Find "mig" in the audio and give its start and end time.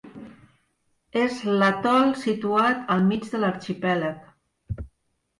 3.11-3.27